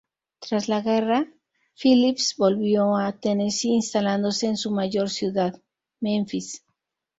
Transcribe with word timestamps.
Tras 0.39 0.67
la 0.67 0.81
guerra, 0.81 1.27
Phillips 1.79 2.33
volvió 2.35 2.97
a 2.97 3.11
Tennessee, 3.19 3.75
instalándose 3.75 4.47
en 4.47 4.57
su 4.57 4.71
mayor 4.71 5.11
ciudad, 5.11 5.61
Memphis. 5.99 6.65